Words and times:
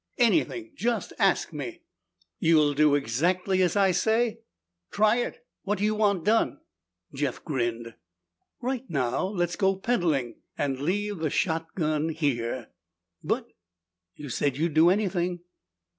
"Anything! 0.17 0.71
Just 0.75 1.13
ask 1.19 1.53
me!" 1.53 1.83
"You'll 2.39 2.73
do 2.73 2.95
exactly 2.95 3.61
as 3.61 3.75
I 3.75 3.91
say?" 3.91 4.39
"Try 4.89 5.17
it! 5.17 5.45
What 5.61 5.77
do 5.77 5.83
you 5.85 5.93
want 5.93 6.23
done?" 6.25 6.59
Jeff 7.13 7.45
grinned. 7.45 7.93
"Right 8.61 8.83
now 8.89 9.27
let's 9.27 9.55
go 9.55 9.75
peddling 9.75 10.37
and 10.57 10.79
leave 10.79 11.19
the 11.19 11.29
shotgun 11.29 12.09
here." 12.09 12.69
"But" 13.23 13.49
"You 14.15 14.29
said 14.29 14.57
you'd 14.57 14.73
do 14.73 14.89
anything." 14.89 15.41